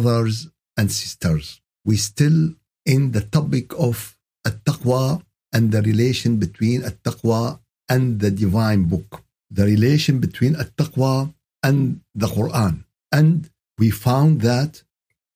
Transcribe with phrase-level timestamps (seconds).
[0.00, 2.54] brothers and sisters, we still
[2.86, 5.22] in the topic of at-taqwa
[5.52, 11.32] and the relation between at-taqwa and the divine book, the relation between at-taqwa
[11.62, 12.84] and the Quran.
[13.12, 14.82] And we found that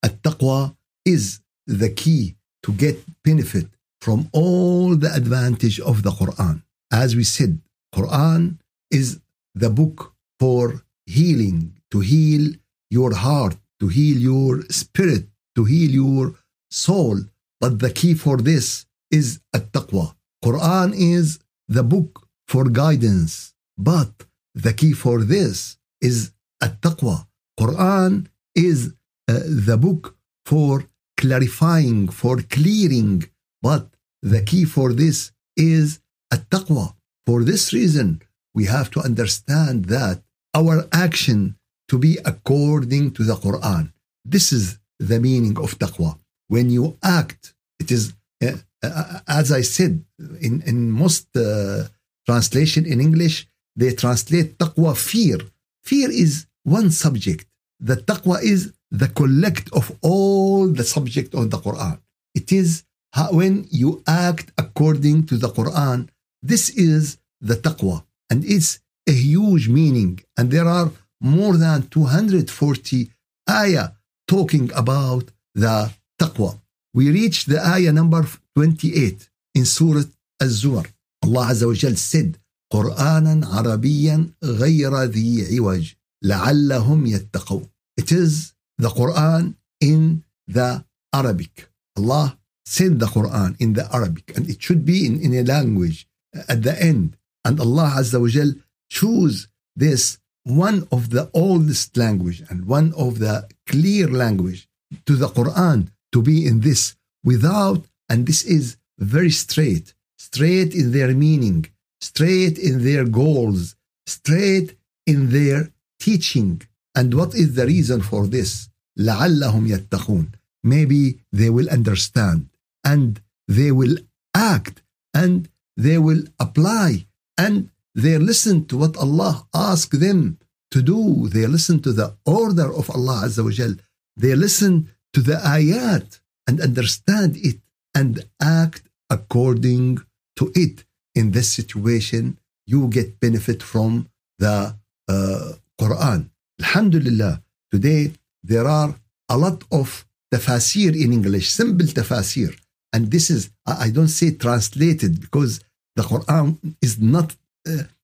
[0.03, 0.75] at-taqwa
[1.05, 3.67] is the key to get benefit
[4.01, 6.63] from all the advantage of the Quran.
[6.91, 7.59] As we said,
[7.93, 8.57] Quran
[8.89, 9.19] is
[9.53, 12.53] the book for healing, to heal
[12.89, 16.35] your heart, to heal your spirit, to heal your
[16.69, 17.17] soul.
[17.59, 20.15] But the key for this is at-taqwa.
[20.43, 24.11] Quran is the book for guidance, but
[24.53, 26.31] the key for this is
[26.61, 27.27] at-taqwa.
[27.59, 28.93] Quran is
[29.27, 30.15] uh, the book
[30.45, 30.85] for
[31.17, 33.23] clarifying, for clearing,
[33.61, 33.89] but
[34.21, 35.99] the key for this is
[36.31, 36.93] at-taqwa.
[37.25, 38.21] For this reason,
[38.53, 40.21] we have to understand that
[40.53, 41.57] our action
[41.89, 43.91] to be according to the Quran.
[44.23, 46.17] This is the meaning of taqwa.
[46.47, 50.03] When you act, it is, uh, uh, as I said,
[50.41, 51.87] in, in most uh,
[52.25, 55.39] translation in English, they translate taqwa fear.
[55.83, 57.45] Fear is one subject.
[57.79, 61.99] The taqwa is the collect of all the subject of the Quran.
[62.33, 62.83] It is
[63.31, 66.09] when you act according to the Quran,
[66.41, 68.03] this is the taqwa.
[68.29, 70.19] And it's a huge meaning.
[70.37, 73.10] And there are more than 240
[73.48, 73.90] ayah
[74.26, 76.58] talking about the taqwa.
[76.94, 80.04] We reach the ayah number 28 in Surah
[80.40, 80.86] Az-Zumar.
[81.22, 82.38] Allah Azza wa Jal said,
[82.72, 85.94] قرآنا عربيا غير ذي عوج
[86.24, 87.68] لعلهم يتقون.
[87.96, 91.68] It is the Quran in the Arabic.
[91.96, 96.08] Allah sent the Quran in the Arabic and it should be in, in a language
[96.48, 97.16] at the end.
[97.44, 98.52] And Allah Azza wa Jal
[98.88, 104.68] choose this one of the oldest language and one of the clear language
[105.06, 110.92] to the Quran to be in this without, and this is very straight, straight in
[110.92, 111.66] their meaning,
[112.00, 116.62] straight in their goals, straight in their teaching.
[116.94, 118.68] And what is the reason for this?
[118.98, 120.32] لعلهم يتقون.
[120.64, 122.48] Maybe they will understand
[122.84, 123.96] and they will
[124.34, 124.82] act
[125.14, 127.06] and they will apply
[127.38, 130.37] and they listen to what Allah asked them
[130.71, 131.29] to do.
[131.29, 133.75] They listen to the order of Allah Azza wa Jal.
[134.17, 137.59] They listen to the ayat and understand it
[137.95, 139.99] and act according
[140.35, 140.83] to it.
[141.15, 144.75] In this situation, you get benefit from the
[145.07, 146.29] uh, Quran.
[146.59, 147.41] Alhamdulillah,
[147.71, 148.11] today
[148.43, 148.93] there are
[149.29, 152.53] a lot of tafasir in English, simple tafasir.
[152.91, 155.61] And this is, I don't say translated because
[155.95, 157.35] the Quran is not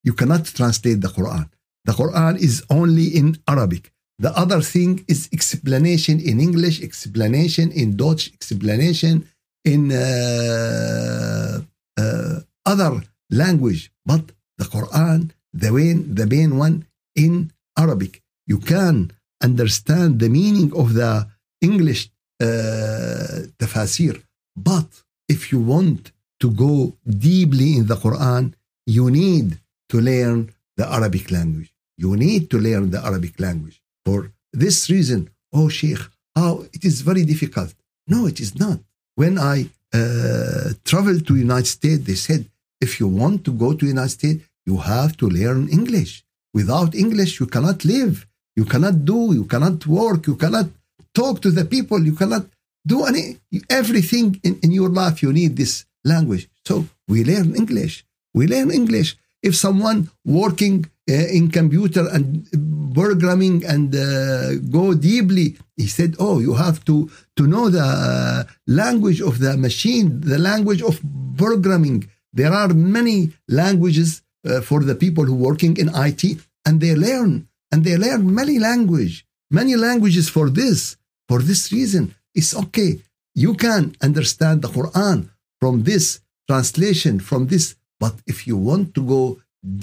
[0.04, 1.50] you cannot translate the Quran.
[1.86, 3.92] The Quran is only in Arabic.
[4.20, 9.28] The other thing is explanation in English, explanation in Dutch, explanation
[9.66, 11.62] in uh,
[11.98, 13.02] uh, other
[13.32, 13.92] language.
[14.06, 14.24] But
[14.60, 16.86] the Quran, the main, the main one
[17.16, 18.22] in Arabic.
[18.46, 19.12] You can
[19.42, 21.28] understand the meaning of the
[21.62, 22.10] English
[22.42, 24.22] uh, tafasir.
[24.56, 24.90] But
[25.28, 26.12] if you want
[26.42, 28.54] to go deeply in the Quran,
[28.98, 29.48] you need
[29.92, 30.38] to learn
[30.80, 31.72] the Arabic language.
[32.04, 33.78] You need to learn the Arabic language.
[34.06, 34.20] For
[34.64, 36.04] this reason, oh Sheikh,
[36.36, 37.74] how it is very difficult.
[38.14, 38.80] No, it is not.
[39.22, 39.58] When I
[40.00, 42.42] uh, traveled to United States, they said,
[42.86, 46.14] if you want to go to United States, you have to learn English.
[46.54, 48.16] Without English, you cannot live.
[48.56, 50.68] You cannot do, you cannot work, you cannot
[51.14, 52.46] talk to the people, you cannot
[52.94, 53.38] do any
[53.82, 55.18] everything in, in your life.
[55.24, 55.74] You need this
[56.04, 56.46] language.
[56.68, 56.74] So
[57.08, 57.96] we learn English.
[58.34, 59.18] We learn English.
[59.42, 62.48] If someone working uh, in computer and
[62.94, 68.44] programming and uh, go deeply, he said, "Oh, you have to to know the uh,
[68.68, 71.02] language of the machine, the language of
[71.38, 72.00] programming."
[72.34, 76.24] There are many languages uh, for the people who working in IT,
[76.66, 80.98] and they learn and they learn many language, many languages for this.
[81.28, 83.00] For this reason, it's okay.
[83.34, 85.30] You can understand the Quran
[85.60, 89.24] from this translation, from this but if you want to go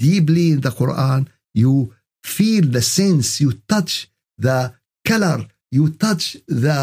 [0.07, 1.21] deeply in the Quran,
[1.63, 1.73] you
[2.35, 3.93] feel the sense, you touch
[4.37, 4.59] the
[5.11, 5.39] color,
[5.71, 6.25] you touch
[6.63, 6.79] the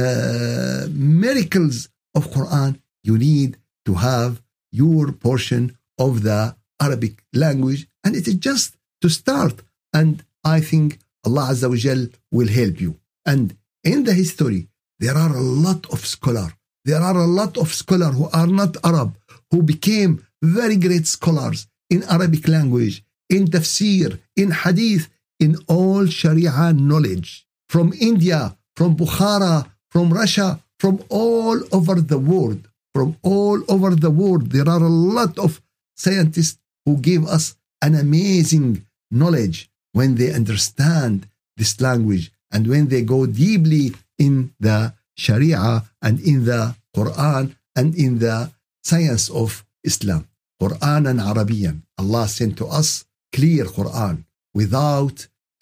[0.00, 1.76] uh, miracles
[2.16, 2.70] of Quran,
[3.08, 3.50] you need
[3.86, 4.32] to have
[4.72, 5.62] your portion
[5.98, 6.40] of the
[6.80, 7.14] Arabic
[7.44, 7.86] language.
[8.04, 8.68] And it is just
[9.02, 9.56] to start.
[9.92, 10.24] And
[10.56, 12.02] I think Allah Azza wa Jal
[12.36, 12.92] will help you.
[13.24, 14.68] And in the history,
[14.98, 16.52] there are a lot of scholars.
[16.84, 19.10] There are a lot of scholars who are not Arab,
[19.50, 25.08] who became very great scholars in Arabic language, in tafsir, in hadith,
[25.38, 27.46] in all Sharia knowledge.
[27.68, 32.68] From India, from Bukhara, from Russia, from all over the world.
[32.92, 35.62] From all over the world, there are a lot of
[35.96, 43.02] scientists who give us an amazing knowledge when they understand this language and when they
[43.02, 48.50] go deeply in the Sharia and in the Quran and in the
[48.82, 50.28] science of Islam.
[50.62, 51.76] Quran and Arabian.
[52.02, 52.90] Allah sent to us
[53.36, 54.24] clear Quran
[54.60, 55.16] without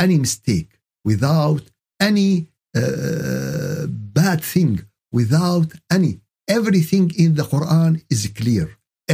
[0.05, 0.70] any mistake,
[1.11, 1.62] without
[2.08, 2.31] any
[2.76, 3.87] uh,
[4.20, 4.75] bad thing,
[5.19, 6.12] without any.
[6.58, 8.67] Everything in the Quran is clear.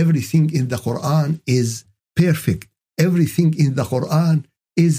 [0.03, 1.69] Everything in the Quran is
[2.25, 2.69] perfect.
[3.07, 4.37] Everything in the Quran
[4.87, 4.95] is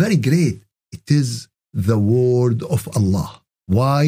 [0.00, 0.58] very great.
[0.96, 1.48] It is
[1.88, 3.30] the word of Allah.
[3.66, 4.02] Why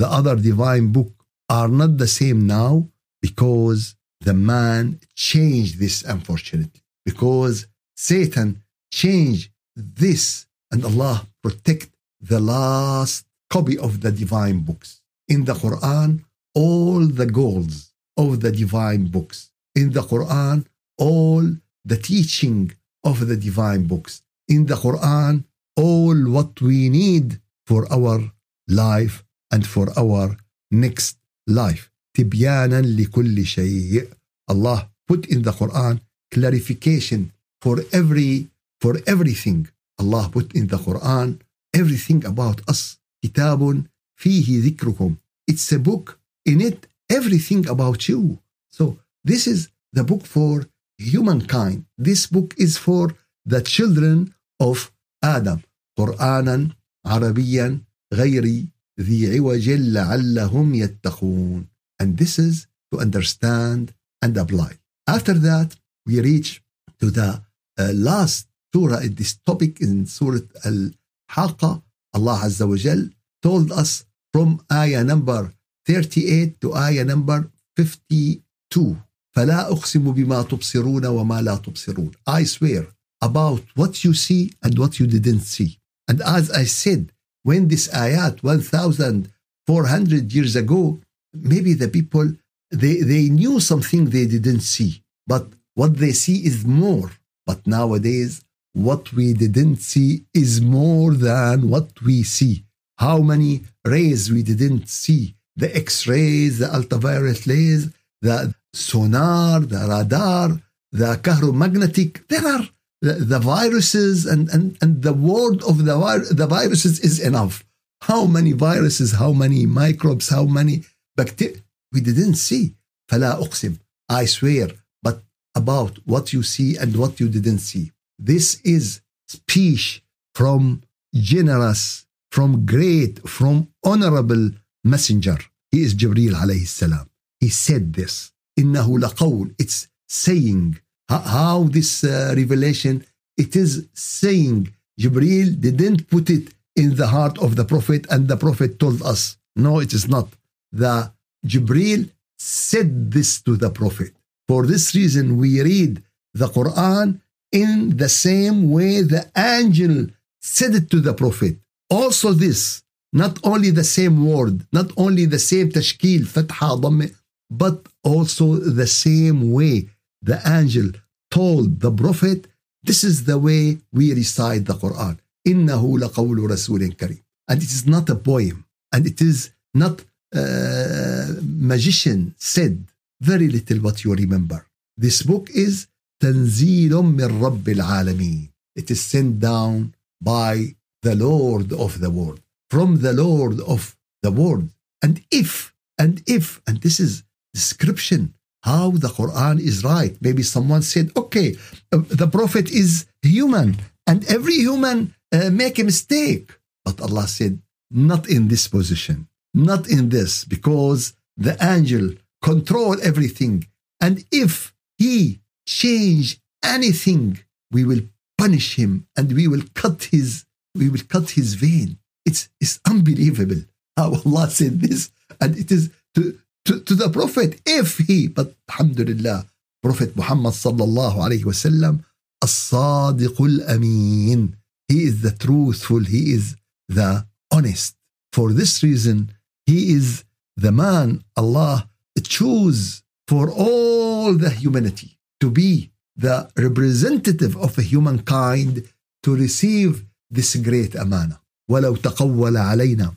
[0.00, 1.12] the other divine book
[1.48, 2.72] are not the same now?
[3.20, 6.82] Because the man changed this, unfortunately.
[7.04, 7.66] Because
[7.96, 11.90] Satan changed this, and Allah protect
[12.20, 15.00] the last copy of the divine books.
[15.28, 16.24] In the Quran,
[16.54, 19.50] all the goals of the divine books.
[19.74, 20.66] In the Quran,
[20.98, 21.44] all
[21.84, 22.72] the teaching
[23.04, 24.22] of the divine books.
[24.48, 25.44] In the Quran,
[25.76, 28.32] all what we need for our
[28.68, 30.36] life and for our
[30.70, 31.91] next life.
[32.16, 34.08] تبيانا لكل شيء.
[34.50, 36.00] Allah put in the Quran
[36.34, 38.48] clarification for every
[38.82, 39.68] for everything.
[40.00, 41.40] Allah put in the Quran
[41.74, 42.98] everything about us.
[43.24, 43.84] كتاب
[44.16, 45.16] فيه ذكركم.
[45.50, 48.38] It's a book in it everything about you.
[48.70, 50.66] So this is the book for
[50.98, 51.84] humankind.
[51.98, 53.14] This book is for
[53.46, 54.90] the children of
[55.24, 55.58] آدم
[55.98, 56.68] قرآنا
[57.06, 57.80] عربيا
[58.12, 58.66] غير
[59.00, 61.71] ذي عوج لعلهم يتقون
[62.01, 64.71] and this is to understand and apply
[65.07, 65.75] after that
[66.05, 66.61] we reach
[66.99, 67.41] to the
[67.79, 71.81] uh, last surah in this topic in surah al-Haqqa
[72.13, 73.09] Allah Azza wa Jal
[73.41, 75.53] told us from ayah number
[75.85, 78.97] 38 to ayah number 52
[79.37, 82.87] فلا أقسم بما تبصرون وما لا تبصرون I swear
[83.21, 85.79] about what you see and what you didn't see.
[86.07, 87.11] And as I said,
[87.43, 90.99] when this ayat 1400 years ago,
[91.32, 92.32] maybe the people
[92.70, 97.10] they, they knew something they didn't see, but what they see is more.
[97.46, 98.42] But nowadays,
[98.72, 102.64] what we didn't see is more than what we see.
[102.96, 105.34] How many rays we didn't see?
[105.56, 107.90] The X rays, the ultraviolet rays,
[108.22, 110.62] the sonar, the radar,
[110.92, 112.26] the caromagnetic.
[112.28, 112.66] There are
[113.02, 117.64] the, the viruses and, and, and the word of the, the viruses is enough.
[118.02, 120.84] How many viruses, how many microbes, how many
[121.15, 121.61] bacteria?
[121.93, 122.75] We didn't see.
[123.11, 123.77] فلا أقسم.
[124.09, 124.69] I swear.
[125.03, 125.23] But
[125.55, 127.91] about what you see and what you didn't see.
[128.19, 130.03] This is speech
[130.33, 130.81] from
[131.13, 134.51] generous, from great, from honorable
[134.83, 135.37] messenger.
[135.71, 137.09] He is Jibreel alayhi salam.
[137.39, 138.31] He said this.
[138.59, 139.55] إنه لقول.
[139.59, 140.79] It's saying
[141.09, 143.05] how this uh, revelation
[143.37, 148.37] it is saying Jibril didn't put it in the heart of the prophet and the
[148.37, 150.27] prophet told us no it is not
[150.71, 151.11] the
[151.45, 154.13] Jibril said this to the prophet
[154.47, 156.03] for this reason we read
[156.33, 157.19] the Quran
[157.51, 160.07] in the same way the angel
[160.39, 161.57] said it to the prophet
[161.89, 167.09] also this not only the same word not only the same tashkil fatha
[167.49, 169.89] but also the same way
[170.21, 170.91] the angel
[171.31, 172.47] told the Prophet,
[172.83, 175.17] this is the way we recite the Quran.
[175.47, 177.23] إنه لقول رسول كريم.
[177.49, 178.65] And it is not a poem.
[178.91, 180.03] And it is not
[180.33, 182.85] a magician said.
[183.21, 184.67] Very little what you remember.
[184.97, 185.87] This book is
[186.19, 188.49] تنزيل من رب العالمين.
[188.75, 192.41] It is sent down by the Lord of the world.
[192.69, 194.69] From the Lord of the world.
[195.01, 200.13] And if, and if, and this is description how the Quran is right.
[200.21, 201.55] Maybe someone said, okay,
[201.91, 204.97] uh, the Prophet is human and every human
[205.31, 206.47] uh, make a mistake.
[206.85, 207.53] But Allah said,
[207.89, 213.66] not in this position, not in this, because the angel control everything.
[214.00, 217.38] And if he change anything,
[217.70, 218.02] we will
[218.38, 220.44] punish him and we will cut his
[220.74, 221.98] we will cut his vein.
[222.24, 223.62] It's it's unbelievable
[223.96, 228.28] how Allah said this, and it is to to, to the Prophet if he.
[228.28, 229.46] But Alhamdulillah,
[229.82, 232.04] Prophet Muhammad sallallahu alaihi wasallam,
[232.42, 234.56] as-sadiqul amin.
[234.88, 236.00] He is the truthful.
[236.00, 236.56] He is
[236.88, 237.96] the honest.
[238.32, 239.32] For this reason,
[239.65, 240.23] he is
[240.55, 241.89] the man Allah
[242.23, 248.87] choose for all the humanity to be the representative of humankind
[249.23, 251.39] to receive this great amana.
[251.69, 253.15] ولو تقول علينا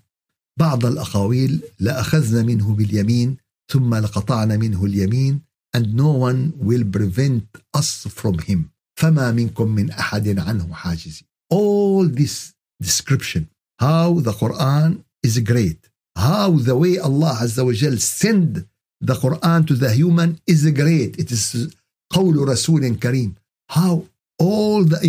[0.59, 3.37] بعض الأقاويل لأخذنا منه باليمين
[3.73, 5.41] ثم لقطعنا منه اليمين
[5.77, 7.45] and no one will prevent
[7.77, 11.23] us from him فما منكم من أحد عنه حاجز
[11.55, 12.53] all this
[12.83, 13.47] description
[13.81, 18.67] how the Quran is great how the way Allah Azza wa Jal send
[19.01, 21.75] the Quran to the human is great it is
[22.13, 23.35] قول رسول كريم
[23.71, 24.05] how
[24.43, 25.01] all the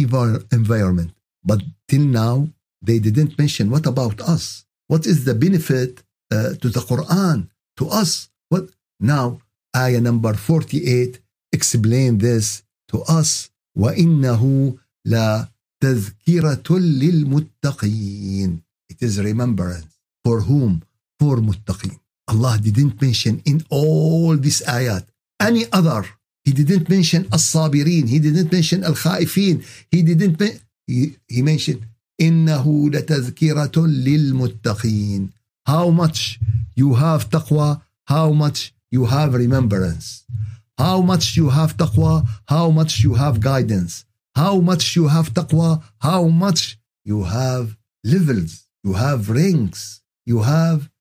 [0.52, 1.12] environment
[1.44, 2.48] but till now
[2.82, 7.88] they didn't mention what about us what is the benefit uh, to the Quran to
[7.90, 8.66] us what
[9.00, 9.40] now
[9.76, 11.20] ayah number 48
[11.52, 15.48] explain this to us وإنه لا
[15.82, 19.88] تذكرة للمتقين it is remembrance
[20.24, 20.82] for whom
[21.23, 21.99] For متقين
[22.31, 25.05] Allah didn't mention in all these ayat
[25.41, 26.05] any other
[26.45, 30.41] he didn't mention الصابرين he didn't mention الخائفين he didn't
[30.87, 31.83] he, he mentioned
[32.21, 35.31] إنه لتذكرة للمتقين
[35.69, 36.39] how much
[36.77, 40.25] you have taqwa how much you have remembrance
[40.79, 44.05] how much you have taqwa how much you have guidance
[44.37, 48.51] how much you have taqwa how much you have levels
[48.85, 50.96] you have ranks you have uh,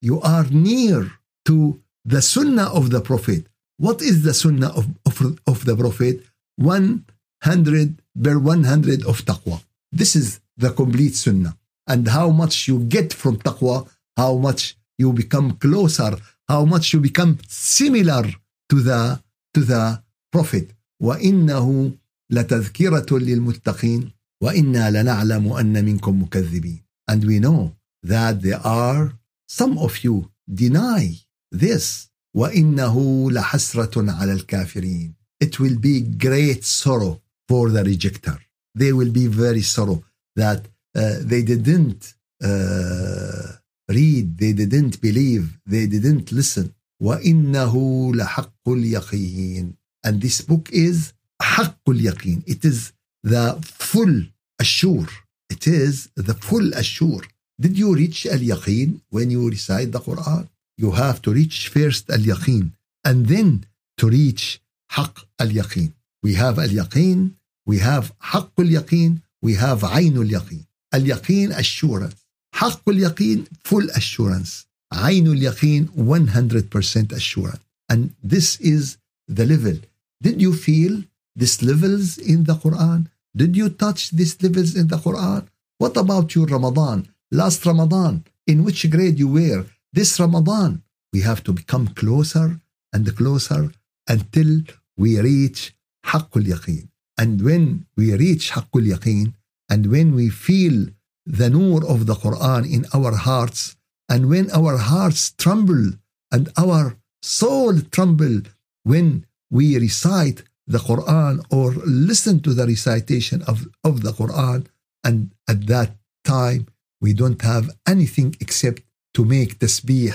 [0.00, 1.10] you are near
[1.44, 6.16] to the sunnah of the prophet what is the sunnah of, of, of the prophet
[6.56, 9.60] 100 per 100 of taqwa
[9.92, 11.56] this is the complete sunnah.
[11.86, 16.16] And how much you get from taqwa, how much you become closer,
[16.48, 18.24] how much you become similar
[18.68, 19.22] to the
[19.54, 20.74] to the Prophet.
[21.02, 21.92] وإنه
[22.30, 26.82] لتذكرة للمتقين وإنا لنعلم أن منكم مكذبين.
[27.10, 29.12] And we know that there are
[29.48, 31.16] some of you deny
[31.50, 32.08] this.
[32.36, 35.14] وإنه لحسرة على الكافرين.
[35.40, 38.38] It will be great sorrow for the rejecter.
[38.78, 39.98] they will be very sorrow
[40.36, 40.60] that
[40.94, 43.46] uh, they didn't uh,
[43.88, 46.74] read, they didn't believe, they didn't listen.
[47.02, 47.74] وإنه
[48.14, 49.74] لحق اليقين.
[50.06, 52.42] And this book is حق اليقين.
[52.46, 52.92] It is
[53.22, 54.22] the full
[54.60, 55.08] assure.
[55.50, 57.22] It is the full assure.
[57.59, 60.47] Did you reach al yaqeen when you recite the Quran?
[60.77, 62.71] You have to reach first al yaqeen
[63.03, 63.65] and then
[63.97, 65.93] to reach haq al yaqeen.
[66.23, 67.31] We have al yaqeen,
[67.65, 70.65] we have haq al yaqeen, we have ayn al yaqeen.
[70.91, 72.15] Al yaqeen assurance.
[72.53, 74.65] Haq al yaqeen full assurance.
[74.91, 77.59] Ayn al yaqeen 100% assurance.
[77.89, 79.77] And this is the level.
[80.21, 81.03] Did you feel
[81.35, 83.07] these levels in the Quran?
[83.35, 85.47] Did you touch these levels in the Quran?
[85.77, 87.07] What about your Ramadan?
[87.32, 90.82] last Ramadan in which grade you were this Ramadan
[91.12, 92.60] we have to become closer
[92.92, 93.62] and closer
[94.08, 94.62] until
[94.96, 99.34] we reach حق اليقين and when we reach Haqqul Yaqeen,
[99.68, 100.86] and when we feel
[101.26, 103.76] the nur of the Quran in our hearts,
[104.08, 105.86] and when our hearts tremble
[106.30, 108.40] and our soul tremble
[108.84, 114.66] when we recite the Quran or listen to the recitation of, of the Quran,
[115.04, 116.68] and at that time
[117.02, 118.82] we don't have anything except
[119.14, 120.14] to make tasbih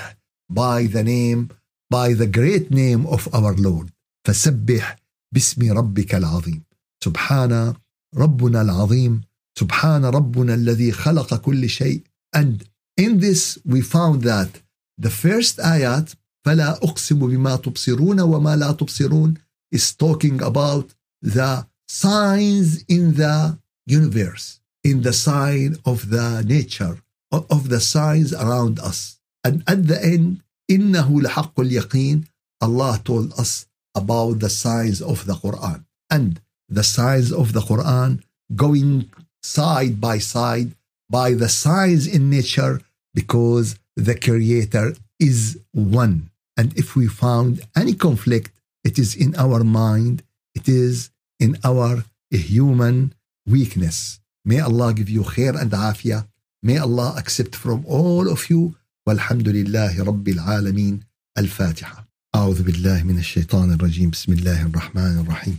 [0.50, 1.50] by the name,
[1.90, 3.92] by the great name of our Lord.
[4.26, 4.96] فسبح
[5.34, 6.64] باسم ربك العظيم.
[7.04, 7.74] سبحان
[8.16, 9.22] ربنا العظيم
[9.60, 12.04] سبحان ربنا الذي خلق كل شيء
[12.36, 12.64] and
[12.98, 14.62] in this we found that
[14.98, 16.16] the first ayat
[16.46, 19.34] فلا أقسم بما تبصرون وما لا تبصرون
[19.76, 26.98] is talking about the signs in the universe in the sign of the nature
[27.32, 30.42] of the signs around us and at the end
[30.72, 32.26] إنه لحق اليقين
[32.62, 33.66] Allah told us
[33.96, 36.40] about the signs of the Quran and
[36.70, 38.22] the signs of the Quran
[38.56, 39.10] going
[39.42, 40.76] side by side
[41.10, 42.82] by the signs in nature
[43.14, 48.52] because the creator is one and if we found any conflict
[48.84, 50.24] it is in our mind
[50.56, 53.14] it is in our human
[53.46, 56.19] weakness May allah give you khair and afia
[56.67, 58.75] may allah accept from all of you.
[59.07, 61.01] والحمد لله رب العالمين
[61.39, 65.59] الفاتحة أعوذ بالله من الشيطان الرجيم بسم الله الرحمن الرحيم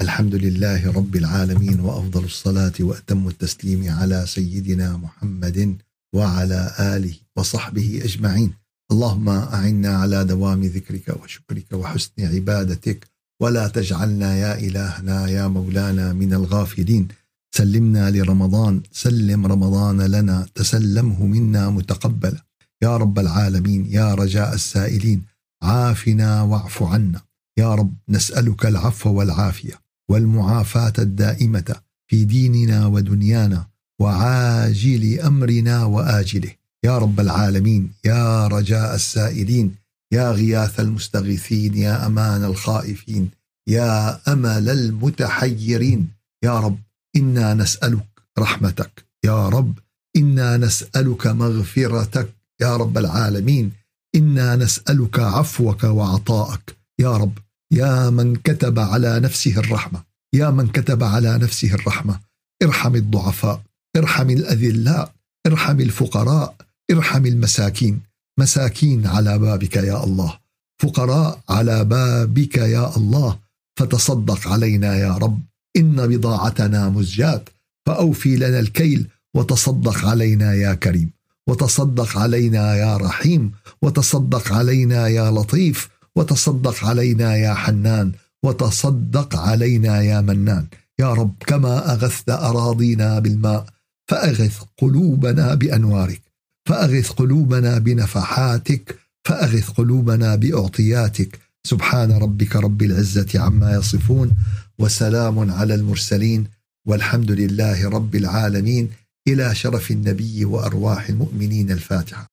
[0.00, 5.76] الحمد لله رب العالمين وافضل الصلاه واتم التسليم على سيدنا محمد
[6.14, 8.54] وعلى اله وصحبه اجمعين.
[8.92, 13.06] اللهم اعنا على دوام ذكرك وشكرك وحسن عبادتك
[13.40, 17.08] ولا تجعلنا يا الهنا يا مولانا من الغافلين.
[17.56, 22.44] سلمنا لرمضان سلم رمضان لنا تسلمه منا متقبلا.
[22.82, 25.22] يا رب العالمين يا رجاء السائلين
[25.62, 27.20] عافنا واعف عنا.
[27.58, 29.74] يا رب نسألك العفو والعافية
[30.10, 31.76] والمعافاة الدائمة
[32.10, 33.66] في ديننا ودنيانا
[34.00, 36.52] وعاجل أمرنا وآجله.
[36.84, 39.74] يا رب العالمين يا رجاء السائلين
[40.12, 43.30] يا غياث المستغيثين يا أمان الخائفين
[43.68, 46.08] يا أمل المتحيرين.
[46.44, 46.78] يا رب
[47.16, 48.06] إنا نسألك
[48.38, 49.04] رحمتك.
[49.24, 49.78] يا رب
[50.16, 52.28] إنا نسألك مغفرتك.
[52.60, 53.72] يا رب العالمين
[54.14, 56.76] إنا نسألك عفوك وعطاءك.
[57.00, 57.38] يا رب
[57.72, 60.02] يا من كتب على نفسه الرحمة.
[60.34, 62.20] يا من كتب على نفسه الرحمة.
[62.62, 63.62] ارحم الضعفاء
[63.96, 65.12] ارحم الأذلاء
[65.46, 66.54] ارحم الفقراء
[66.90, 68.00] ارحم المساكين.
[68.40, 70.38] مساكين على بابك يا الله.
[70.82, 73.38] فقراء على بابك يا الله.
[73.78, 75.42] فتصدق علينا يا رب.
[75.76, 77.48] إن بضاعتنا مزجات
[77.86, 81.10] فأوفي لنا الكيل وتصدق علينا يا كريم.
[81.46, 83.52] وتصدق علينا يا رحيم.
[83.82, 85.88] وتصدق علينا يا لطيف.
[86.16, 88.12] وتصدق علينا يا حنان.
[88.42, 90.66] وتصدق علينا يا منان.
[90.98, 93.66] يا رب كما اغثت أراضينا بالماء
[94.08, 96.22] فأغث قلوبنا بأنوارك.
[96.66, 98.96] فأغث قلوبنا بنفحاتك.
[99.24, 101.49] فأغث قلوبنا بأعطياتك.
[101.66, 104.36] سبحان ربك رب العزة عما يصفون
[104.78, 106.46] وسلام على المرسلين
[106.86, 108.90] والحمد لله رب العالمين
[109.28, 112.29] إلى شرف النبي وأرواح المؤمنين الفاتحة.